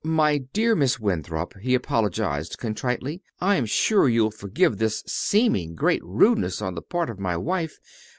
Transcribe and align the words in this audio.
"My 0.03 0.39
dear 0.39 0.75
Miss 0.75 0.99
Winthrop," 0.99 1.55
he 1.59 1.75
apologized 1.75 2.57
contritely, 2.57 3.21
"I'm 3.39 3.67
sure 3.67 4.09
you'll 4.09 4.31
forgive 4.31 4.77
this 4.79 5.03
seeming 5.05 5.75
great 5.75 6.03
rudeness 6.03 6.59
on 6.59 6.73
the 6.73 6.81
part 6.81 7.11
of 7.11 7.19
my 7.19 7.37
wife. 7.37 7.77